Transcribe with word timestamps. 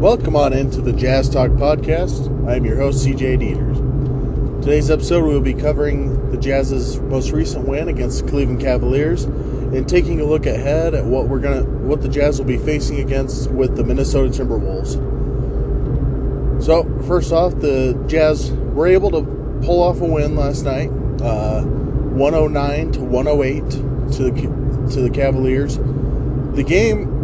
Welcome 0.00 0.34
on 0.34 0.54
into 0.54 0.80
the 0.80 0.94
Jazz 0.94 1.28
Talk 1.28 1.50
podcast. 1.50 2.26
I'm 2.48 2.64
your 2.64 2.78
host, 2.78 3.06
CJ 3.06 3.38
Dieters. 3.38 4.62
Today's 4.62 4.90
episode, 4.90 5.26
we 5.26 5.34
will 5.34 5.42
be 5.42 5.52
covering 5.52 6.30
the 6.30 6.38
Jazz's 6.38 6.98
most 7.00 7.32
recent 7.32 7.68
win 7.68 7.86
against 7.88 8.24
the 8.24 8.30
Cleveland 8.30 8.62
Cavaliers 8.62 9.24
and 9.24 9.86
taking 9.86 10.18
a 10.22 10.24
look 10.24 10.46
ahead 10.46 10.94
at 10.94 11.04
what 11.04 11.28
we're 11.28 11.38
gonna, 11.38 11.64
what 11.64 12.00
the 12.00 12.08
Jazz 12.08 12.38
will 12.38 12.46
be 12.46 12.56
facing 12.56 13.00
against 13.00 13.50
with 13.50 13.76
the 13.76 13.84
Minnesota 13.84 14.30
Timberwolves. 14.30 14.94
So, 16.64 16.84
first 17.06 17.30
off, 17.30 17.60
the 17.60 17.92
Jazz 18.08 18.52
were 18.52 18.86
able 18.86 19.10
to 19.10 19.20
pull 19.66 19.82
off 19.82 20.00
a 20.00 20.06
win 20.06 20.34
last 20.34 20.62
night, 20.62 20.88
uh, 21.20 21.60
109 21.60 22.92
to 22.92 23.00
108 23.00 23.70
to 23.70 24.22
the 24.22 24.90
to 24.94 25.02
the 25.02 25.10
Cavaliers. 25.10 25.76
The 26.56 26.64
game 26.66 27.19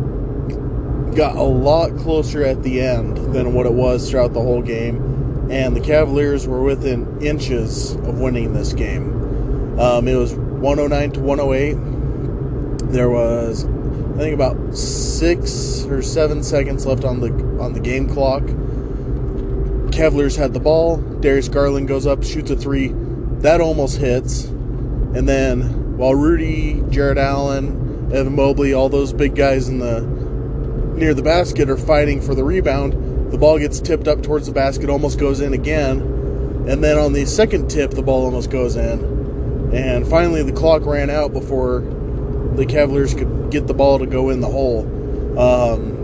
got 1.17 1.35
a 1.35 1.43
lot 1.43 1.97
closer 1.97 2.45
at 2.45 2.63
the 2.63 2.81
end 2.81 3.17
than 3.35 3.55
what 3.55 3.65
it 3.65 3.73
was 3.73 4.11
throughout 4.11 4.35
the 4.35 4.41
whole 4.41 4.61
game, 4.61 5.49
and 5.51 5.75
the 5.75 5.81
Cavaliers 5.81 6.47
were 6.47 6.63
within 6.63 7.23
inches 7.23 7.95
of 7.95 8.21
winning 8.21 8.53
this 8.53 8.75
game. 8.75 9.81
Um, 9.81 10.07
it 10.09 10.15
was 10.15 10.35
109 10.35 11.13
to 11.13 11.21
108. 11.21 12.93
There 12.93 13.09
was, 13.09 13.65
I 13.65 14.19
think, 14.19 14.35
about 14.35 14.77
six 14.77 15.85
or 15.87 16.03
seven 16.03 16.43
seconds 16.43 16.85
left 16.85 17.05
on 17.05 17.21
the 17.21 17.33
on 17.63 17.73
the 17.73 17.81
game 17.81 18.09
clock. 18.09 18.43
Cavaliers 19.93 20.37
had 20.37 20.53
the 20.53 20.61
ball. 20.61 20.99
Darius 20.99 21.49
Garland 21.49 21.89
goes 21.89 22.07
up, 22.07 22.23
shoots 22.23 22.51
a 22.51 22.57
three. 22.57 22.93
That 23.41 23.61
almost 23.63 23.97
hits. 23.97 24.45
And 24.45 25.27
then 25.27 25.97
while 25.97 26.15
Rudy, 26.15 26.83
Jarrett 26.91 27.17
Allen, 27.17 28.13
Evan 28.13 28.37
Mobley, 28.37 28.75
all 28.75 28.91
those 28.91 29.13
big 29.13 29.35
guys 29.35 29.69
in 29.69 29.79
the 29.79 30.16
near 30.97 31.15
the 31.15 31.23
basket 31.23 31.71
are 31.71 31.77
fighting 31.77 32.21
for 32.21 32.35
the 32.35 32.43
rebound. 32.43 33.33
The 33.33 33.39
ball 33.39 33.59
gets 33.59 33.81
tipped 33.81 34.09
up 34.09 34.23
towards 34.23 34.47
the 34.47 34.53
basket, 34.53 34.89
almost 34.89 35.19
goes 35.19 35.41
in 35.41 35.53
again. 35.53 36.01
And 36.69 36.83
then 36.83 36.99
on 36.99 37.13
the 37.13 37.27
second 37.27 37.69
tip, 37.69 37.93
the 37.93 38.03
ball 38.03 38.25
almost 38.25 38.51
goes 38.51 38.77
in. 38.77 39.73
And 39.73 40.07
finally, 40.07 40.43
the 40.43 40.53
clock 40.53 40.85
ran 40.87 41.11
out 41.11 41.33
before 41.33 41.81
the 42.55 42.65
Cavaliers 42.67 43.15
could 43.15 43.51
get 43.51 43.67
the 43.67 43.75
ball 43.75 43.99
to 43.99 44.07
go 44.07 44.31
in 44.31 44.41
the 44.41 44.49
hole. 44.49 44.81
Um, 45.39 45.97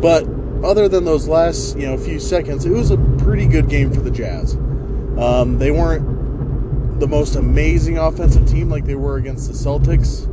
but 0.00 0.26
other 0.64 0.88
than 0.88 1.04
those 1.04 1.26
last, 1.26 1.76
you 1.76 1.86
know, 1.86 1.96
few 1.96 2.20
seconds, 2.20 2.64
it 2.64 2.70
was 2.70 2.90
a 2.90 2.98
pretty 3.18 3.46
good 3.46 3.68
game 3.68 3.92
for 3.92 4.00
the 4.00 4.10
Jazz. 4.10 4.54
Um, 4.54 5.58
they 5.58 5.70
weren't 5.70 7.00
the 7.00 7.06
most 7.06 7.36
amazing 7.36 7.98
offensive 7.98 8.46
team 8.48 8.68
like 8.68 8.84
they 8.84 8.94
were 8.94 9.16
against 9.16 9.48
the 9.48 9.54
Celtics. 9.54 10.24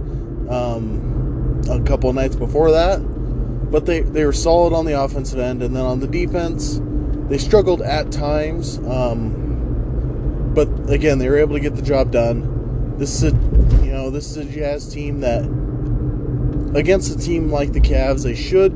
Um, 0.52 1.15
a 1.70 1.82
couple 1.84 2.12
nights 2.14 2.36
before 2.36 2.72
that. 2.72 3.00
But 3.00 3.86
they, 3.86 4.02
they 4.02 4.26
were 4.26 4.34
solid 4.34 4.74
on 4.74 4.86
the 4.86 5.02
offensive 5.02 5.40
end, 5.40 5.64
and 5.64 5.76
then 5.76 5.84
on 5.84 6.00
the 6.00 6.08
defense, 6.08 6.80
they 7.30 7.38
struggled 7.38 7.82
at 7.82 8.12
times. 8.12 8.78
Um, 8.80 10.54
but 10.54 10.70
again, 10.90 11.20
they 11.20 11.28
were 11.28 11.38
able 11.38 11.56
to 11.56 11.60
get 11.60 11.76
the 11.76 11.82
job 11.82 12.12
done. 12.12 12.98
This 12.98 13.22
is 13.22 13.34
a 13.34 13.36
you 13.84 13.92
know 13.92 14.10
this 14.10 14.30
is 14.30 14.38
a 14.38 14.46
Jazz 14.46 14.92
team 14.94 15.20
that 15.22 15.44
against 16.76 17.14
a 17.14 17.18
team 17.18 17.50
like 17.50 17.74
the 17.74 17.82
Cavs, 17.82 18.24
they 18.24 18.36
should 18.36 18.72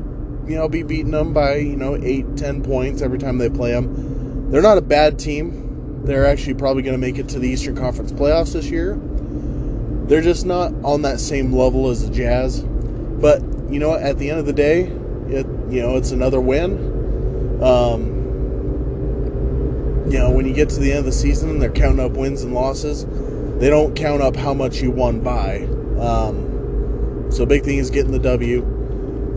you 0.46 0.56
know 0.56 0.68
be 0.68 0.82
beating 0.82 1.12
them 1.12 1.32
by 1.32 1.56
you 1.56 1.76
know 1.76 1.96
eight 1.96 2.36
ten 2.36 2.62
points 2.62 3.00
every 3.02 3.18
time 3.18 3.38
they 3.38 3.48
play 3.48 3.72
them. 3.72 4.50
They're 4.50 4.62
not 4.62 4.78
a 4.78 4.82
bad 4.82 5.18
team. 5.18 6.04
They're 6.04 6.26
actually 6.26 6.54
probably 6.54 6.82
going 6.82 6.94
to 6.94 6.98
make 6.98 7.18
it 7.18 7.28
to 7.30 7.38
the 7.38 7.48
Eastern 7.48 7.76
Conference 7.76 8.10
playoffs 8.12 8.52
this 8.52 8.66
year. 8.66 8.98
They're 10.06 10.22
just 10.22 10.44
not 10.44 10.72
on 10.82 11.02
that 11.02 11.20
same 11.20 11.52
level 11.52 11.88
as 11.88 12.06
the 12.06 12.12
Jazz. 12.12 12.64
But 13.20 13.42
you 13.70 13.78
know, 13.78 13.94
at 13.94 14.18
the 14.18 14.30
end 14.30 14.40
of 14.40 14.46
the 14.46 14.52
day, 14.52 14.82
it 15.28 15.46
you 15.68 15.82
know 15.82 15.96
it's 15.96 16.10
another 16.10 16.40
win. 16.40 17.62
Um, 17.62 18.20
you 20.10 20.18
know, 20.18 20.30
when 20.30 20.46
you 20.46 20.54
get 20.54 20.68
to 20.70 20.80
the 20.80 20.90
end 20.90 21.00
of 21.00 21.04
the 21.04 21.12
season, 21.12 21.50
and 21.50 21.62
they're 21.62 21.70
counting 21.70 22.00
up 22.00 22.12
wins 22.12 22.42
and 22.42 22.54
losses. 22.54 23.06
They 23.60 23.68
don't 23.68 23.94
count 23.94 24.22
up 24.22 24.36
how 24.36 24.54
much 24.54 24.80
you 24.80 24.90
won 24.90 25.20
by. 25.20 25.58
Um, 26.00 27.26
so 27.30 27.44
big 27.44 27.62
thing 27.62 27.76
is 27.76 27.90
getting 27.90 28.10
the 28.10 28.18
W. 28.18 28.62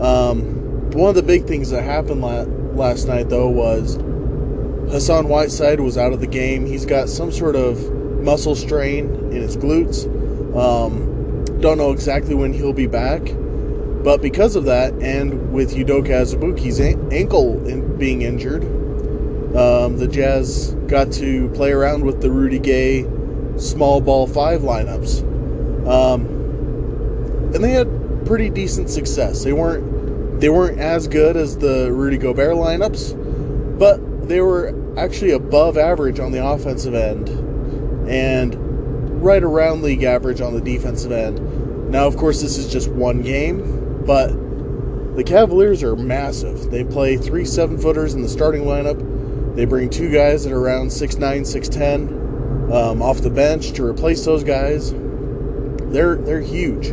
Um, 0.02 0.90
one 0.92 1.10
of 1.10 1.16
the 1.16 1.24
big 1.24 1.46
things 1.46 1.70
that 1.72 1.84
happened 1.84 2.22
la- 2.22 2.44
last 2.74 3.06
night, 3.06 3.28
though, 3.28 3.50
was 3.50 3.96
Hassan 4.90 5.28
Whiteside 5.28 5.82
was 5.82 5.98
out 5.98 6.14
of 6.14 6.22
the 6.22 6.28
game. 6.28 6.66
He's 6.66 6.86
got 6.86 7.10
some 7.10 7.34
sort 7.34 7.58
of 7.58 7.92
muscle 8.22 8.56
strain 8.56 9.14
in 9.32 9.42
his 9.42 9.58
glutes. 9.58 10.06
Um, 10.56 11.44
don't 11.60 11.78
know 11.78 11.92
exactly 11.92 12.34
when 12.34 12.54
he'll 12.54 12.72
be 12.74 12.88
back. 12.88 13.22
But 14.04 14.22
because 14.22 14.56
of 14.58 14.66
that, 14.66 14.94
and 15.02 15.54
with 15.54 15.76
Udoka 15.76 16.10
Azubuike's 16.10 16.80
ankle 17.12 17.66
in, 17.66 17.98
being 17.98 18.22
injured, 18.22 18.64
um, 19.56 19.98
the 19.98 20.08
Jazz 20.08 20.76
got 20.88 21.12
to 21.14 21.48
play 21.50 21.72
around 21.72 22.04
with 22.04 22.22
the 22.22 22.30
Rudy 22.30 22.60
Gay 22.60 23.08
small 23.56 24.02
ball 24.02 24.28
five 24.28 24.62
lineups, 24.62 25.22
um, 25.88 26.26
and 27.54 27.64
they 27.64 27.72
had 27.72 28.26
pretty 28.26 28.50
decent 28.50 28.90
success. 28.90 29.44
They 29.44 29.54
weren't 29.54 30.42
they 30.42 30.50
weren't 30.50 30.80
as 30.80 31.08
good 31.08 31.38
as 31.38 31.58
the 31.58 31.92
Rudy 31.92 32.18
Gobert 32.18 32.56
lineups, 32.56 33.78
but 33.78 34.28
they 34.28 34.42
were 34.42 34.74
actually 34.98 35.32
above 35.32 35.78
average 35.78 36.20
on 36.20 36.32
the 36.32 36.46
offensive 36.46 36.96
end, 36.96 37.30
and 38.10 39.24
right 39.24 39.44
around 39.44 39.84
league 39.84 40.04
average 40.04 40.42
on 40.42 40.54
the 40.54 40.62
defensive 40.62 41.12
end. 41.12 41.92
Now, 41.92 42.08
of 42.08 42.18
course, 42.18 42.42
this 42.42 42.58
is 42.58 42.72
just 42.72 42.90
one 42.90 43.22
game, 43.22 43.93
but 44.06 44.28
the 45.16 45.24
Cavaliers 45.24 45.84
are 45.84 45.96
massive. 45.96 46.70
They 46.72 46.84
play 46.84 47.18
three 47.18 47.46
seven 47.46 47.78
footers 47.78 48.14
in 48.14 48.22
the 48.22 48.30
starting 48.30 48.64
lineup. 48.64 49.56
They 49.56 49.66
bring 49.66 49.90
two 49.90 50.12
guys 50.12 50.44
that 50.44 50.52
are 50.52 50.60
around 50.60 50.88
6'9, 50.88 51.20
6'10 51.20 52.74
um, 52.74 53.02
off 53.02 53.22
the 53.22 53.30
bench 53.30 53.72
to 53.74 53.86
replace 53.86 54.26
those 54.26 54.44
guys. 54.44 54.92
They're 55.92 56.16
they're 56.16 56.42
huge. 56.42 56.88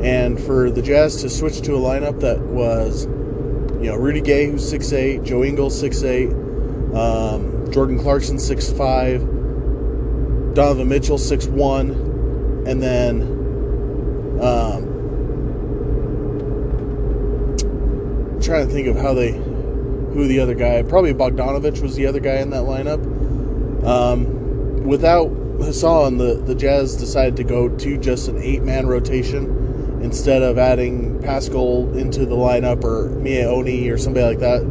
And 0.00 0.40
for 0.40 0.70
the 0.70 0.80
Jazz 0.80 1.20
to 1.22 1.28
switch 1.28 1.60
to 1.62 1.74
a 1.74 1.78
lineup 1.78 2.20
that 2.20 2.38
was, 2.38 3.06
you 3.06 3.90
know, 3.90 3.96
Rudy 3.96 4.20
Gay, 4.20 4.48
who's 4.48 4.72
6'8, 4.72 5.24
Joe 5.24 5.42
Ingles, 5.42 5.82
6'8, 5.82 6.94
um, 6.94 7.72
Jordan 7.72 7.98
Clarkson, 7.98 8.36
6'5, 8.36 10.54
Donovan 10.54 10.88
Mitchell, 10.88 11.18
6'1, 11.18 12.68
and 12.68 12.80
then 12.80 13.22
um, 14.40 14.87
trying 18.48 18.66
to 18.66 18.72
think 18.72 18.88
of 18.88 18.96
how 18.96 19.12
they, 19.12 19.32
who 19.32 20.26
the 20.26 20.40
other 20.40 20.54
guy, 20.54 20.82
probably 20.82 21.12
Bogdanovich 21.12 21.82
was 21.82 21.94
the 21.96 22.06
other 22.06 22.18
guy 22.18 22.36
in 22.36 22.48
that 22.50 22.62
lineup. 22.62 23.04
Um, 23.86 24.84
without 24.84 25.28
Hassan, 25.28 26.16
the, 26.16 26.34
the 26.34 26.54
Jazz 26.54 26.96
decided 26.96 27.36
to 27.36 27.44
go 27.44 27.68
to 27.68 27.98
just 27.98 28.28
an 28.28 28.38
eight 28.38 28.62
man 28.62 28.86
rotation 28.86 30.00
instead 30.02 30.42
of 30.42 30.56
adding 30.56 31.18
Paschall 31.18 31.94
into 31.94 32.24
the 32.24 32.36
lineup 32.36 32.84
or 32.84 33.10
Miye 33.10 33.44
Oni 33.44 33.86
or 33.90 33.98
somebody 33.98 34.24
like 34.24 34.38
that. 34.38 34.62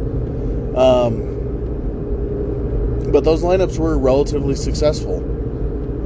Um, 0.76 1.28
but 3.12 3.22
those 3.22 3.44
lineups 3.44 3.78
were 3.78 3.96
relatively 3.96 4.56
successful. 4.56 5.18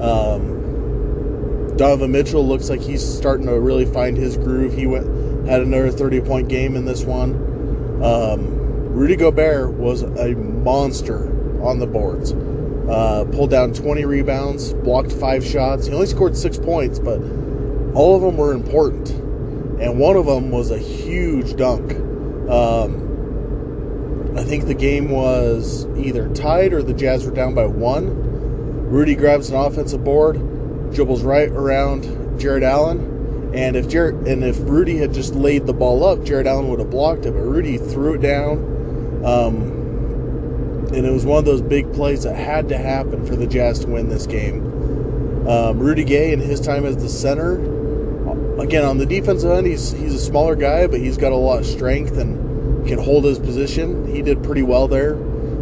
Um, 0.03 1.75
Donovan 1.77 2.13
Mitchell 2.13 2.47
looks 2.47 2.69
like 2.69 2.83
he's 2.83 3.03
starting 3.03 3.47
to 3.47 3.59
really 3.59 3.87
find 3.87 4.15
his 4.17 4.37
groove. 4.37 4.75
He 4.75 4.87
went 4.87 5.07
had 5.47 5.63
another 5.63 5.91
30 5.91 6.21
point 6.21 6.49
game 6.49 6.77
in 6.77 6.85
this 6.85 7.03
one. 7.05 7.52
Um, 8.01 8.63
Rudy 8.95 9.17
Gobert 9.17 9.73
was 9.73 10.03
a 10.03 10.35
monster 10.35 11.29
on 11.63 11.79
the 11.79 11.87
boards. 11.87 12.33
Uh, 12.33 13.25
pulled 13.33 13.51
down 13.51 13.73
20 13.73 14.05
rebounds, 14.05 14.75
blocked 14.75 15.13
five 15.13 15.45
shots. 15.45 15.87
He 15.87 15.95
only 15.95 16.07
scored 16.07 16.37
six 16.37 16.59
points, 16.59 16.99
but 16.99 17.21
all 17.95 18.17
of 18.17 18.23
them 18.23 18.37
were 18.37 18.53
important. 18.53 19.11
And 19.11 19.99
one 19.99 20.17
of 20.17 20.27
them 20.27 20.51
was 20.51 20.71
a 20.71 20.79
huge 20.79 21.57
dunk. 21.57 21.93
Um, 22.51 23.03
I 24.37 24.45
think 24.45 24.67
the 24.67 24.75
game 24.75 25.11
was 25.11 25.87
either 25.97 26.29
tied 26.35 26.73
or 26.73 26.83
the 26.83 26.95
Jazz 26.95 27.25
were 27.25 27.33
down 27.33 27.55
by 27.55 27.67
one. 27.67 28.89
Rudy 28.89 29.15
grabs 29.15 29.51
an 29.51 29.57
offensive 29.57 30.05
board, 30.05 30.37
dribbles 30.93 31.23
right 31.23 31.49
around 31.49 32.39
Jarrett 32.39 32.63
Allen, 32.63 33.22
and 33.55 33.77
if 33.77 33.89
Jarrett 33.89 34.27
and 34.27 34.43
if 34.45 34.59
Rudy 34.61 34.97
had 34.97 35.13
just 35.13 35.35
laid 35.35 35.67
the 35.67 35.73
ball 35.73 36.05
up, 36.05 36.25
Jarrett 36.25 36.47
Allen 36.47 36.69
would 36.69 36.79
have 36.79 36.91
blocked 36.91 37.27
it. 37.27 37.33
But 37.33 37.41
Rudy 37.41 37.79
threw 37.79 38.15
it 38.15 38.23
down, 38.23 38.59
um, 39.25 40.93
and 40.95 41.07
it 41.07 41.11
was 41.13 41.27
one 41.27 41.39
of 41.39 41.45
those 41.45 41.61
big 41.61 41.93
plays 41.93 42.23
that 42.23 42.35
had 42.35 42.69
to 42.71 42.79
happen 42.79 43.27
for 43.27 43.37
the 43.37 43.47
Jazz 43.47 43.81
to 43.81 43.89
win 43.89 44.09
this 44.09 44.27
game. 44.27 45.47
Um, 45.47 45.79
Rudy 45.79 46.05
Gay 46.05 46.33
in 46.33 46.41
his 46.41 46.61
time 46.61 46.87
as 46.87 46.97
the 46.97 47.09
center, 47.09 47.57
again 48.61 48.85
on 48.85 48.99
the 48.99 49.07
defensive 49.07 49.51
end, 49.51 49.67
he's 49.67 49.93
he's 49.93 50.15
a 50.15 50.21
smaller 50.21 50.57
guy, 50.57 50.87
but 50.87 51.01
he's 51.01 51.17
got 51.17 51.33
a 51.33 51.37
lot 51.37 51.61
of 51.61 51.67
strength 51.67 52.17
and 52.17 52.87
can 52.87 52.99
hold 52.99 53.25
his 53.25 53.39
position. 53.39 54.07
He 54.13 54.23
did 54.23 54.43
pretty 54.43 54.63
well 54.63 54.89
there. 54.89 55.15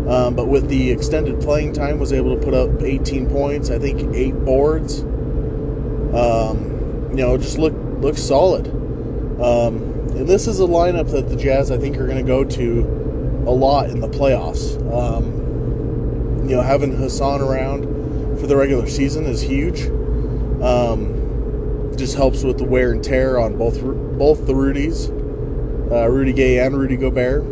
Um, 0.09 0.35
but 0.35 0.49
with 0.49 0.69
the 0.69 0.91
extended 0.91 1.41
playing 1.41 1.73
time, 1.73 1.99
was 1.99 2.13
able 2.13 2.37
to 2.37 2.43
put 2.45 2.55
up 2.55 2.83
18 2.83 3.29
points. 3.29 3.71
I 3.71 3.79
think 3.79 4.15
eight 4.15 4.35
boards. 4.45 5.01
Um, 5.01 6.70
you 7.11 7.17
know, 7.17 7.37
just 7.37 7.59
look 7.59 7.75
looks 8.01 8.23
solid. 8.23 8.69
Um, 9.41 9.83
and 10.17 10.29
this 10.29 10.47
is 10.47 10.61
a 10.61 10.65
lineup 10.65 11.11
that 11.13 11.29
the 11.29 11.37
Jazz 11.37 11.71
I 11.71 11.79
think 11.79 11.97
are 11.97 12.07
going 12.07 12.19
to 12.19 12.23
go 12.25 12.45
to 12.45 13.45
a 13.47 13.51
lot 13.51 13.91
in 13.91 14.01
the 14.01 14.09
playoffs. 14.09 14.77
Um, 14.93 16.49
you 16.49 16.57
know, 16.57 16.63
having 16.63 16.93
Hassan 16.93 17.41
around 17.41 17.85
for 18.39 18.47
the 18.47 18.57
regular 18.57 18.87
season 18.87 19.27
is 19.27 19.41
huge. 19.41 19.83
Um, 20.63 21.95
just 21.97 22.17
helps 22.17 22.43
with 22.43 22.59
the 22.59 22.65
wear 22.65 22.93
and 22.93 23.03
tear 23.03 23.39
on 23.39 23.57
both 23.57 23.83
both 24.19 24.47
the 24.47 24.55
Rudies, 24.55 25.11
uh, 25.91 26.09
Rudy 26.09 26.33
Gay 26.33 26.59
and 26.59 26.77
Rudy 26.77 26.97
Gobert. 26.97 27.43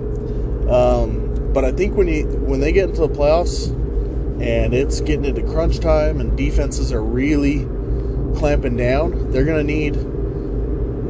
Um, 0.71 1.53
but 1.53 1.65
I 1.65 1.73
think 1.73 1.97
when 1.97 2.09
you 2.09 2.27
when 2.27 2.61
they 2.61 2.73
get 2.73 2.91
into 2.91 3.03
the 3.03 3.09
playoffs 3.09 3.69
and 4.41 4.73
it's 4.73 5.01
getting 5.01 5.25
into 5.25 5.43
crunch 5.43 5.81
time 5.81 6.21
and 6.21 6.37
defenses 6.37 6.93
are 6.93 7.03
really 7.03 7.67
clamping 8.39 8.77
down, 8.77 9.31
they're 9.31 9.45
going 9.45 9.67
to 9.67 9.73
need 9.73 9.95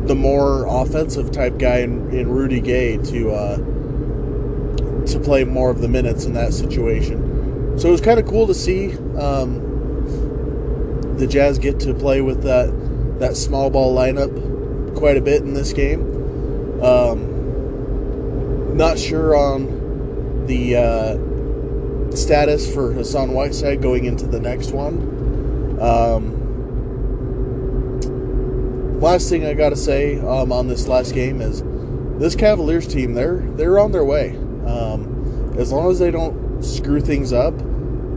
the 0.09 0.15
more 0.15 0.65
offensive 0.67 1.31
type 1.31 1.59
guy 1.59 1.79
in, 1.79 2.11
in 2.11 2.29
Rudy 2.31 2.61
Gay 2.61 2.97
to 2.97 3.31
uh, 3.31 3.57
to 5.07 5.21
play 5.21 5.45
more 5.45 5.71
of 5.71 5.81
the 5.81 5.89
minutes 5.89 6.25
in 6.25 6.33
that 6.35 6.53
situation. 6.53 7.79
So 7.79 7.89
it 7.89 7.93
was 7.93 8.01
kind 8.01 8.19
of 8.19 8.27
cool 8.27 8.47
to 8.47 8.55
see 8.55 8.97
um, 9.19 9.67
the 11.17 11.27
Jazz 11.27 11.59
get 11.59 11.79
to 11.81 11.95
play 11.95 12.21
with 12.21 12.43
that 12.43 12.73
that 13.19 13.37
small 13.37 13.71
ball 13.71 13.95
lineup 13.95 14.97
quite 14.97 15.17
a 15.17 15.21
bit 15.21 15.43
in 15.43 15.55
this 15.55 15.73
game. 15.73 16.03
Um, 16.83 17.37
not 18.77 18.99
sure 18.99 19.37
on 19.37 20.47
the 20.47 20.77
uh, 20.77 22.17
status 22.17 22.73
for 22.73 22.93
Hassan 22.93 23.33
Whiteside 23.33 23.83
going 23.83 24.07
into 24.07 24.27
the 24.27 24.41
next 24.41 24.71
one. 24.73 25.79
Um, 25.81 26.39
last 29.01 29.29
thing 29.29 29.47
I 29.47 29.55
got 29.55 29.71
to 29.71 29.77
say 29.77 30.19
um, 30.21 30.53
on 30.53 30.67
this 30.67 30.89
last 30.89 31.15
game 31.15 31.41
is 31.41 31.63
this 32.19 32.35
Cavaliers 32.35 32.87
team 32.87 33.15
they're 33.15 33.39
they're 33.57 33.79
on 33.79 33.93
their 33.93 34.05
way. 34.05 34.31
Um, 34.67 35.55
as 35.59 35.73
long 35.73 35.91
as 35.91 35.99
they 35.99 36.11
don't 36.11 36.63
screw 36.63 37.01
things 37.01 37.33
up, 37.33 37.55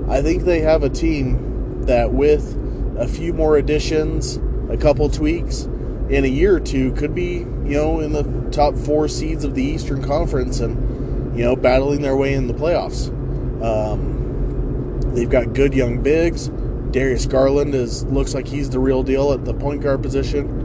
I 0.10 0.22
think 0.22 0.44
they 0.44 0.60
have 0.62 0.84
a 0.84 0.90
team 0.90 1.86
that 1.86 2.12
with 2.12 2.58
a 2.98 3.08
few 3.08 3.34
more 3.34 3.58
additions, 3.58 4.38
a 4.70 4.78
couple 4.78 5.10
tweaks, 5.10 5.64
in 6.10 6.26
a 6.26 6.28
year 6.28 6.56
or 6.56 6.60
two 6.60 6.92
could 6.94 7.16
be 7.16 7.38
you 7.66 7.78
know 7.78 8.00
in 8.00 8.12
the 8.12 8.24
top 8.52 8.76
four 8.76 9.08
seeds 9.08 9.44
of 9.44 9.56
the 9.56 9.64
Eastern 9.64 10.04
Conference 10.04 10.60
and 10.60 11.38
you 11.38 11.44
know 11.44 11.56
battling 11.56 12.02
their 12.02 12.18
way 12.18 12.34
in 12.34 12.48
the 12.48 12.54
playoffs. 12.54 13.08
Um, 13.64 15.00
they've 15.14 15.30
got 15.30 15.54
good 15.54 15.74
young 15.74 16.02
bigs. 16.02 16.50
Darius 16.92 17.26
Garland 17.26 17.74
is 17.74 18.04
looks 18.06 18.34
like 18.34 18.48
he's 18.48 18.70
the 18.70 18.80
real 18.80 19.04
deal 19.04 19.32
at 19.32 19.46
the 19.46 19.54
point 19.54 19.82
guard 19.82 20.02
position. 20.02 20.61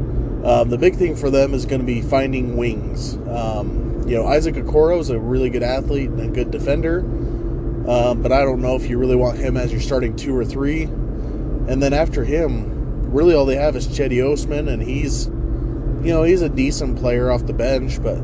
Um, 0.46 0.70
the 0.70 0.78
big 0.78 0.94
thing 0.94 1.16
for 1.16 1.28
them 1.28 1.54
is 1.54 1.66
going 1.66 1.80
to 1.80 1.86
be 1.86 2.02
finding 2.02 2.56
wings. 2.56 3.16
Um, 3.28 4.04
you 4.06 4.14
know, 4.14 4.28
Isaac 4.28 4.54
Okoro 4.54 5.00
is 5.00 5.10
a 5.10 5.18
really 5.18 5.50
good 5.50 5.64
athlete 5.64 6.08
and 6.08 6.20
a 6.20 6.28
good 6.28 6.52
defender, 6.52 7.00
um, 7.00 8.22
but 8.22 8.30
I 8.30 8.42
don't 8.42 8.62
know 8.62 8.76
if 8.76 8.88
you 8.88 8.96
really 8.96 9.16
want 9.16 9.38
him 9.38 9.56
as 9.56 9.72
your 9.72 9.80
starting 9.80 10.14
two 10.14 10.36
or 10.36 10.44
three. 10.44 10.84
And 10.84 11.82
then 11.82 11.92
after 11.92 12.22
him, 12.22 13.10
really 13.10 13.34
all 13.34 13.44
they 13.44 13.56
have 13.56 13.74
is 13.74 13.88
Cedi 13.88 14.24
Osman, 14.24 14.68
and 14.68 14.80
he's, 14.80 15.26
you 15.26 16.12
know, 16.14 16.22
he's 16.22 16.42
a 16.42 16.48
decent 16.48 16.96
player 16.96 17.32
off 17.32 17.44
the 17.44 17.52
bench, 17.52 18.00
but 18.00 18.18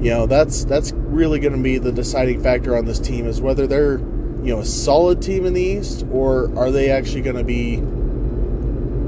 you 0.00 0.10
know 0.10 0.26
that's 0.26 0.64
that's 0.64 0.92
really 0.92 1.38
going 1.38 1.52
to 1.52 1.62
be 1.62 1.76
the 1.76 1.92
deciding 1.92 2.42
factor 2.42 2.76
on 2.76 2.86
this 2.86 2.98
team 2.98 3.26
is 3.26 3.40
whether 3.40 3.66
they're 3.66 3.98
you 3.98 4.54
know 4.54 4.60
a 4.60 4.64
solid 4.64 5.20
team 5.20 5.44
in 5.44 5.52
the 5.52 5.60
East 5.60 6.06
or 6.10 6.50
are 6.58 6.70
they 6.70 6.90
actually 6.90 7.20
going 7.20 7.36
to 7.36 7.44
be 7.44 7.82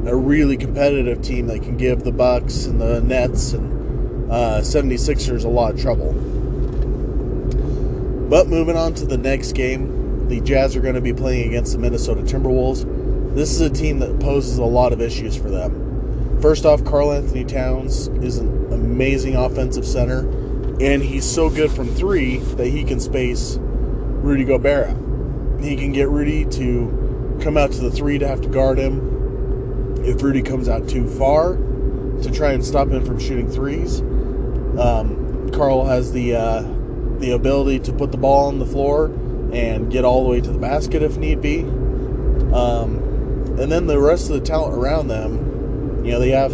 a 0.06 0.16
really 0.16 0.56
competitive 0.56 1.22
team 1.22 1.46
that 1.46 1.62
can 1.62 1.76
give 1.76 2.02
the 2.02 2.10
Bucks 2.10 2.66
and 2.66 2.80
the 2.80 3.00
Nets 3.00 3.52
and 3.52 4.30
uh, 4.32 4.60
76ers 4.60 5.44
a 5.44 5.48
lot 5.48 5.74
of 5.74 5.80
trouble. 5.80 6.12
But 8.28 8.48
moving 8.48 8.76
on 8.76 8.94
to 8.94 9.06
the 9.06 9.18
next 9.18 9.52
game, 9.52 10.28
the 10.28 10.40
Jazz 10.40 10.74
are 10.74 10.80
going 10.80 10.96
to 10.96 11.00
be 11.00 11.12
playing 11.12 11.48
against 11.48 11.72
the 11.72 11.78
Minnesota 11.78 12.22
Timberwolves. 12.22 13.34
This 13.34 13.52
is 13.52 13.60
a 13.60 13.70
team 13.70 14.00
that 14.00 14.18
poses 14.18 14.58
a 14.58 14.64
lot 14.64 14.92
of 14.92 15.00
issues 15.00 15.36
for 15.36 15.50
them. 15.50 16.40
First 16.40 16.66
off, 16.66 16.84
Karl-Anthony 16.84 17.44
Towns 17.44 18.08
is 18.08 18.38
an 18.38 18.72
amazing 18.72 19.36
offensive 19.36 19.86
center, 19.86 20.20
and 20.80 21.02
he's 21.02 21.24
so 21.24 21.48
good 21.48 21.70
from 21.70 21.94
three 21.94 22.38
that 22.38 22.66
he 22.66 22.82
can 22.82 22.98
space 22.98 23.58
Rudy 23.60 24.44
Gobert. 24.44 24.96
He 25.60 25.76
can 25.76 25.92
get 25.92 26.08
Rudy 26.08 26.44
to 26.46 27.38
come 27.40 27.56
out 27.56 27.70
to 27.72 27.80
the 27.80 27.90
three 27.90 28.18
to 28.18 28.26
have 28.26 28.40
to 28.40 28.48
guard 28.48 28.78
him 28.78 29.11
if 30.04 30.22
Rudy 30.22 30.42
comes 30.42 30.68
out 30.68 30.88
too 30.88 31.08
far 31.08 31.56
to 32.22 32.30
try 32.30 32.52
and 32.52 32.64
stop 32.64 32.88
him 32.88 33.04
from 33.04 33.18
shooting 33.18 33.50
threes. 33.50 34.00
Um, 34.78 35.50
Karl 35.52 35.84
has 35.84 36.12
the 36.12 36.36
uh, 36.36 36.62
the 37.18 37.32
ability 37.32 37.80
to 37.80 37.92
put 37.92 38.10
the 38.10 38.18
ball 38.18 38.48
on 38.48 38.58
the 38.58 38.66
floor 38.66 39.06
and 39.52 39.90
get 39.90 40.04
all 40.04 40.24
the 40.24 40.30
way 40.30 40.40
to 40.40 40.50
the 40.50 40.58
basket 40.58 41.02
if 41.02 41.16
need 41.18 41.40
be. 41.40 41.60
Um, 42.52 42.98
and 43.58 43.70
then 43.70 43.86
the 43.86 43.98
rest 43.98 44.30
of 44.30 44.34
the 44.34 44.40
talent 44.40 44.74
around 44.74 45.08
them, 45.08 46.04
you 46.04 46.12
know, 46.12 46.18
they 46.18 46.30
have 46.30 46.52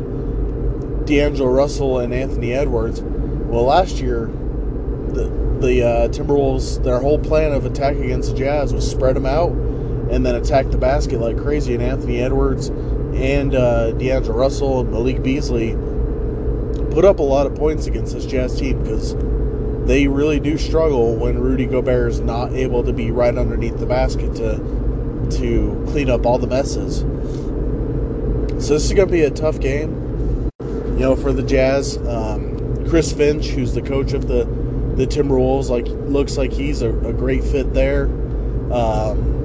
D'Angelo 1.07 1.49
Russell 1.49 2.01
and 2.01 2.13
Anthony 2.13 2.53
Edwards. 2.53 3.01
Well, 3.01 3.65
last 3.65 3.99
year, 3.99 4.27
the 4.27 5.39
the 5.61 5.83
uh, 5.83 6.09
Timberwolves, 6.09 6.83
their 6.85 7.01
whole 7.01 7.19
plan 7.19 7.53
of 7.53 7.65
attack 7.65 7.97
against 7.97 8.31
the 8.31 8.39
Jazz 8.39 8.73
was 8.73 8.89
spread 8.89 9.17
them 9.17 9.27
out 9.27 9.51
and 9.51 10.25
then 10.25 10.37
attack 10.37 10.71
the 10.71 10.79
basket 10.79 11.21
like 11.21 11.37
crazy. 11.39 11.75
And 11.75 11.83
Anthony 11.83 12.21
Edwards 12.21 12.71
and 13.15 13.55
uh, 13.55 13.93
D'Angelo 13.93 14.37
Russell 14.37 14.81
and 14.81 14.91
Malik 14.91 15.23
Beasley 15.23 15.77
put 16.91 17.05
up 17.05 17.19
a 17.19 17.23
lot 17.23 17.47
of 17.47 17.55
points 17.55 17.87
against 17.87 18.15
this 18.15 18.27
Jazz 18.27 18.59
team 18.59 18.83
because 18.83 19.15
they 19.87 20.07
really 20.07 20.39
do 20.39 20.59
struggle 20.59 21.17
when 21.17 21.39
Rudy 21.39 21.67
Gobert 21.67 22.11
is 22.11 22.21
not 22.21 22.53
able 22.53 22.85
to 22.85 22.93
be 22.93 23.11
right 23.11 23.37
underneath 23.37 23.79
the 23.79 23.87
basket 23.87 24.35
to 24.37 24.59
to 25.39 25.85
clean 25.89 26.09
up 26.11 26.25
all 26.25 26.39
the 26.39 26.47
messes. 26.47 27.01
So 28.65 28.75
this 28.75 28.85
is 28.85 28.93
going 28.93 29.09
to 29.09 29.13
be 29.13 29.23
a 29.23 29.31
tough 29.31 29.61
game, 29.61 30.51
you 30.61 31.01
know, 31.01 31.17
for 31.17 31.33
the 31.33 31.43
Jazz. 31.43 31.97
Um, 31.99 32.87
Chris 32.89 33.13
Finch, 33.13 33.47
who's 33.49 33.75
the 33.75 33.83
coach 33.83 34.13
of 34.13 34.27
the 34.29 34.45
the 34.97 35.07
Timberwolves, 35.07 35.69
like 35.69 35.87
looks 35.87 36.37
like 36.37 36.53
he's 36.53 36.83
a, 36.83 36.89
a 36.89 37.13
great 37.13 37.45
fit 37.45 37.73
there. 37.73 38.07
Um, 38.73 39.38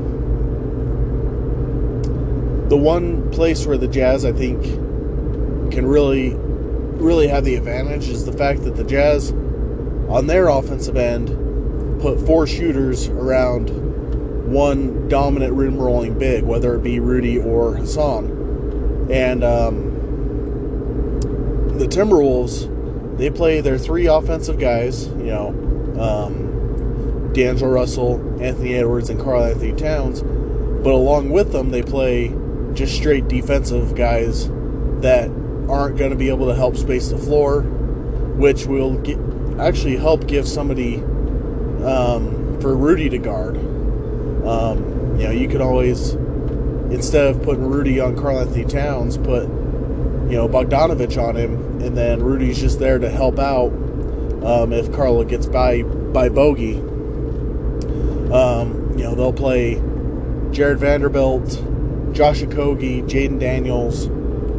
the 2.74 2.78
one 2.78 3.30
place 3.30 3.68
where 3.68 3.78
the 3.78 3.88
Jazz, 3.88 4.26
I 4.26 4.32
think, 4.32 4.64
can 5.72 5.86
really, 5.86 6.34
really 6.34 7.28
have 7.28 7.46
the 7.46 7.54
advantage 7.54 8.10
is 8.10 8.26
the 8.26 8.34
fact 8.34 8.64
that 8.64 8.76
the 8.76 8.84
Jazz, 8.84 9.30
on 10.10 10.26
their 10.26 10.48
offensive 10.48 10.98
end, 10.98 12.02
put 12.02 12.20
four 12.22 12.48
shooters 12.48 13.10
around 13.10 13.70
one 14.52 15.08
dominant 15.08 15.54
rim 15.54 15.78
rolling 15.78 16.18
big, 16.18 16.46
whether 16.46 16.74
it 16.74 16.82
be 16.82 17.00
Rudy 17.00 17.38
or 17.38 17.76
Hassan. 17.76 19.06
And 19.12 19.44
um, 19.44 19.92
the 21.78 21.86
Timberwolves, 21.86 23.18
they 23.20 23.30
play 23.30 23.62
their 23.62 23.78
three 23.78 24.08
offensive 24.08 24.58
guys, 24.58 25.06
you 25.10 25.26
know, 25.26 25.50
um, 26.00 27.32
D'Angelo 27.34 27.72
Russell, 27.72 28.16
Anthony 28.42 28.74
Edwards, 28.74 29.12
and 29.12 29.22
Karl-Anthony 29.22 29.74
Towns. 29.74 30.24
But 30.24 30.94
along 30.94 31.30
with 31.30 31.52
them, 31.52 31.70
they 31.70 31.84
play 31.84 32.34
just 32.74 32.96
straight 32.96 33.28
defensive 33.28 33.96
guys 33.96 34.48
that 35.02 35.30
aren't 35.70 35.98
going 35.98 36.12
to 36.12 36.16
be 36.16 36.30
able 36.30 36.48
to 36.48 36.56
help 36.56 36.76
space 36.76 37.10
the 37.10 37.18
floor, 37.18 37.62
which 37.62 38.66
will 38.66 38.98
get, 39.00 39.18
actually 39.60 39.98
help 39.98 40.28
give 40.28 40.48
somebody 40.48 40.96
um, 41.84 42.60
for 42.62 42.76
Rudy 42.76 43.10
to 43.10 43.18
guard. 43.18 43.58
Um, 43.58 45.18
you 45.18 45.26
know, 45.26 45.32
you 45.32 45.48
could 45.48 45.62
always 45.62 46.14
instead 46.92 47.28
of 47.28 47.42
putting 47.44 47.66
Rudy 47.66 48.00
on 48.00 48.16
Karl-Anthony 48.16 48.66
Towns, 48.66 49.18
put 49.18 49.44
you 49.44 50.38
know 50.38 50.48
Bogdanovich 50.48 51.22
on 51.22 51.36
him, 51.36 51.82
and 51.82 51.98
then 51.98 52.22
Rudy's 52.22 52.60
just 52.60 52.80
there 52.80 53.00
to 53.00 53.10
help 53.10 53.40
out 53.40 53.72
um, 54.44 54.74
if 54.74 54.92
Carlo 54.94 55.24
gets 55.24 55.46
by 55.46 55.84
by 55.84 56.30
bogey. 56.30 56.78
Um, 58.34 58.94
you 58.98 59.04
know, 59.04 59.16
they'll 59.16 59.34
play 59.34 59.76
Jarred 60.52 60.80
Vanderbilt 60.80 61.64
Josh 62.14 62.42
Okogie, 62.42 63.04
Jaden 63.04 63.40
Daniels, 63.40 64.08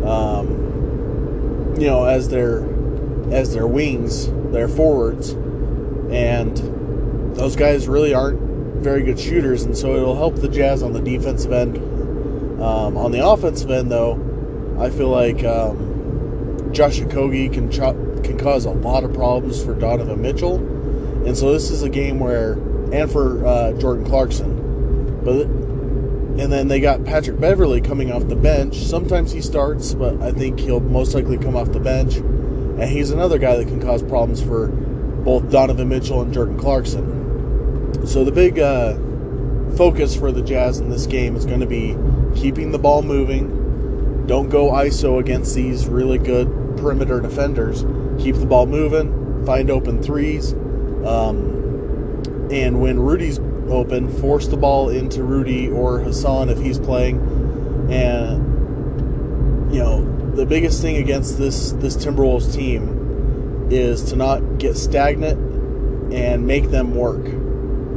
um, 0.04 1.74
you 1.78 1.86
know, 1.86 2.04
as 2.04 2.28
their 2.28 2.68
as 3.32 3.54
their 3.54 3.66
wings, 3.66 4.30
their 4.52 4.68
forwards, 4.68 5.30
and 6.10 6.56
those 7.36 7.56
guys 7.56 7.88
really 7.88 8.12
aren't 8.12 8.40
very 8.82 9.02
good 9.02 9.18
shooters, 9.18 9.62
and 9.62 9.76
so 9.76 9.94
it'll 9.94 10.16
help 10.16 10.36
the 10.36 10.48
Jazz 10.48 10.82
on 10.82 10.92
the 10.92 11.00
defensive 11.00 11.52
end. 11.52 11.76
Um, 12.60 12.96
on 12.96 13.12
the 13.12 13.26
offensive 13.26 13.70
end, 13.70 13.90
though, 13.90 14.14
I 14.78 14.90
feel 14.90 15.08
like 15.08 15.42
um, 15.44 16.70
Josh 16.72 16.98
Okogie 16.98 17.52
can 17.52 17.70
can 18.22 18.38
cause 18.38 18.64
a 18.64 18.70
lot 18.70 19.04
of 19.04 19.14
problems 19.14 19.64
for 19.64 19.74
Donovan 19.74 20.20
Mitchell, 20.20 20.56
and 21.24 21.36
so 21.36 21.52
this 21.52 21.70
is 21.70 21.82
a 21.82 21.88
game 21.88 22.18
where, 22.18 22.52
and 22.92 23.10
for 23.10 23.46
uh, 23.46 23.72
Jordan 23.74 24.04
Clarkson, 24.04 25.22
but 25.24 25.46
and 26.38 26.52
then 26.52 26.66
they 26.66 26.80
got 26.80 27.04
Patrick 27.04 27.38
Beverley 27.38 27.80
coming 27.80 28.10
off 28.10 28.26
the 28.26 28.34
bench. 28.34 28.76
Sometimes 28.76 29.30
he 29.30 29.40
starts, 29.40 29.94
but 29.94 30.20
I 30.20 30.32
think 30.32 30.58
he'll 30.58 30.80
most 30.80 31.14
likely 31.14 31.38
come 31.38 31.54
off 31.54 31.70
the 31.70 31.78
bench. 31.78 32.16
And 32.16 32.82
he's 32.82 33.10
another 33.10 33.38
guy 33.38 33.56
that 33.56 33.68
can 33.68 33.80
cause 33.80 34.02
problems 34.02 34.42
for 34.42 34.66
both 34.66 35.48
Donovan 35.48 35.88
Mitchell 35.88 36.22
and 36.22 36.34
Jordan 36.34 36.58
Clarkson. 36.58 38.04
So 38.04 38.24
the 38.24 38.32
big 38.32 38.58
uh, 38.58 38.96
focus 39.76 40.16
for 40.16 40.32
the 40.32 40.42
Jazz 40.42 40.80
in 40.80 40.90
this 40.90 41.06
game 41.06 41.36
is 41.36 41.46
going 41.46 41.60
to 41.60 41.66
be 41.66 41.96
keeping 42.34 42.72
the 42.72 42.80
ball 42.80 43.02
moving. 43.02 44.26
Don't 44.26 44.48
go 44.48 44.72
ISO 44.72 45.20
against 45.20 45.54
these 45.54 45.86
really 45.86 46.18
good 46.18 46.48
perimeter 46.76 47.20
defenders. 47.20 47.84
Keep 48.20 48.36
the 48.36 48.46
ball 48.46 48.66
moving, 48.66 49.44
find 49.46 49.70
open 49.70 50.02
threes. 50.02 50.52
Um, 51.04 52.48
and 52.50 52.80
when 52.80 52.98
Rudy's 52.98 53.38
open, 53.70 54.08
force 54.20 54.46
the 54.46 54.56
ball 54.56 54.88
into 54.88 55.22
Rudy 55.22 55.68
or 55.68 56.00
Hassan 56.00 56.48
if 56.48 56.58
he's 56.58 56.78
playing. 56.78 57.18
And, 57.90 59.72
you 59.72 59.80
know, 59.80 60.32
the 60.34 60.46
biggest 60.46 60.80
thing 60.82 60.96
against 60.96 61.38
this, 61.38 61.72
this 61.72 61.96
Timberwolves 61.96 62.54
team 62.54 63.68
is 63.70 64.02
to 64.04 64.16
not 64.16 64.58
get 64.58 64.76
stagnant 64.76 66.12
and 66.12 66.46
make 66.46 66.70
them 66.70 66.94
work. 66.94 67.24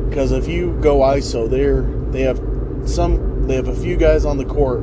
Because 0.10 0.32
if 0.32 0.48
you 0.48 0.78
go 0.82 1.00
ISO, 1.00 1.50
they're 1.50 1.82
they 2.12 2.22
have 2.22 2.40
some 2.86 3.48
they 3.48 3.56
have 3.56 3.68
a 3.68 3.76
few 3.76 3.98
guys 3.98 4.26
on 4.26 4.38
the 4.38 4.46
court 4.46 4.82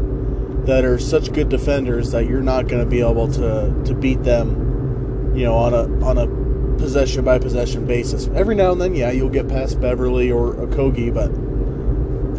that 0.67 0.85
are 0.85 0.99
such 0.99 1.33
good 1.33 1.49
defenders 1.49 2.11
that 2.13 2.27
you're 2.27 2.43
not 2.43 2.69
going 2.69 2.83
to 2.83 2.89
be 2.89 3.01
able 3.01 3.31
to 3.33 3.83
to 3.85 3.95
beat 3.95 4.23
them, 4.23 5.33
you 5.35 5.45
know, 5.45 5.55
on 5.55 5.75
a 5.75 6.05
on 6.05 6.19
a 6.19 6.44
possession 6.79 7.25
by 7.25 7.39
possession 7.39 7.87
basis. 7.87 8.29
Every 8.35 8.55
now 8.55 8.73
and 8.73 8.81
then, 8.81 8.95
yeah, 8.95 9.11
you'll 9.11 9.29
get 9.29 9.49
past 9.49 9.81
Beverley 9.81 10.31
or 10.31 10.55
Okogie, 10.55 11.13
but 11.13 11.31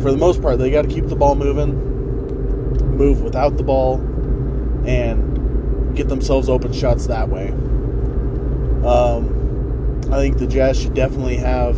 for 0.02 0.12
the 0.12 0.18
most 0.18 0.42
part, 0.42 0.60
they 0.60 0.70
got 0.72 0.84
to 0.84 0.88
keep 0.88 1.08
the 1.08 1.16
ball 1.16 1.36
moving, 1.36 1.74
move 2.96 3.22
without 3.22 3.58
the 3.58 3.64
ball, 3.64 3.96
and 4.86 5.96
get 5.96 6.10
themselves 6.10 6.50
open 6.50 6.74
shots 6.74 7.08
that 7.08 7.30
way. 7.30 7.50
Um, 8.86 10.02
I 10.12 10.18
think 10.18 10.38
the 10.38 10.48
Jazz 10.48 10.80
should 10.80 10.94
definitely 10.94 11.38
have 11.38 11.76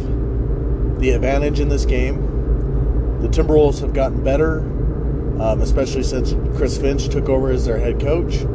the 0.99 1.11
advantage 1.11 1.59
in 1.59 1.69
this 1.69 1.85
game. 1.85 3.21
The 3.21 3.29
Timberwolves 3.29 3.79
have 3.81 3.93
gotten 3.93 4.23
better, 4.23 4.59
um, 5.39 5.61
especially 5.61 6.03
since 6.03 6.33
Chris 6.57 6.77
Finch 6.77 7.07
took 7.07 7.29
over 7.29 7.51
as 7.51 7.65
their 7.65 7.79
head 7.79 7.99
coach, 7.99 8.45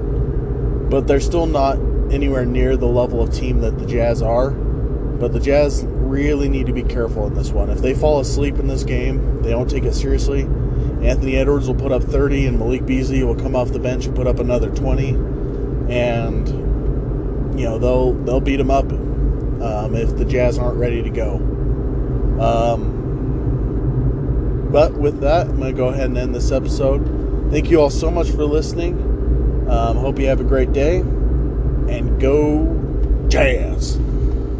but 0.91 1.07
they're 1.07 1.21
still 1.21 1.47
not 1.47 1.79
anywhere 2.13 2.45
near 2.45 2.77
the 2.77 2.87
level 2.87 3.23
of 3.23 3.33
team 3.33 3.61
that 3.61 3.79
the 3.79 3.87
Jazz 3.87 4.23
are. 4.23 4.51
But 4.51 5.33
the 5.33 5.41
Jazz 5.41 5.85
really 5.87 6.49
need 6.49 6.67
to 6.67 6.73
be 6.73 6.83
careful 6.83 7.27
in 7.27 7.35
this 7.35 7.51
one. 7.51 7.71
If 7.71 7.79
they 7.79 7.95
fall 7.95 8.21
asleep 8.21 8.59
in 8.59 8.67
this 8.67 8.85
game, 8.85 9.43
they 9.43 9.51
don't 9.51 9.71
take 9.71 9.85
it 9.85 9.95
seriously. 9.95 10.43
Anthony 11.03 11.37
Edwards 11.37 11.67
will 11.67 11.75
put 11.75 11.91
up 11.93 12.03
30, 12.03 12.47
and 12.47 12.59
Malik 12.59 12.85
Beasley 12.85 13.25
will 13.25 13.35
come 13.35 13.57
off 13.57 13.73
the 13.73 13.79
bench 13.79 14.05
and 14.07 14.15
put 14.15 14.27
up 14.27 14.39
another 14.39 14.69
20, 14.71 15.09
and 15.89 16.49
you 17.59 17.65
know 17.65 17.79
they'll 17.79 18.13
they'll 18.25 18.41
beat 18.41 18.57
them 18.57 18.71
up 18.71 18.91
um, 18.93 19.95
if 19.95 20.17
the 20.17 20.25
Jazz 20.25 20.59
aren't 20.59 20.77
ready 20.79 21.03
to 21.03 21.11
go. 21.11 21.37
Um, 22.41 23.01
but 24.71 24.95
with 24.95 25.21
that, 25.21 25.49
I'm 25.49 25.61
to 25.61 25.73
go 25.73 25.89
ahead 25.89 26.07
and 26.07 26.19
end 26.19 26.35
this 26.35 26.51
episode. 26.51 27.51
Thank 27.51 27.71
you 27.71 27.81
all 27.81 27.91
so 27.91 28.11
much 28.11 28.31
for 28.31 28.45
listening. 28.45 28.97
Um, 29.69 29.97
hope 29.97 30.19
you 30.19 30.27
have 30.27 30.41
a 30.41 30.45
great 30.45 30.73
day 30.73 31.05
and 31.89 32.21
go 32.21 32.67
Jazz. 33.29 33.99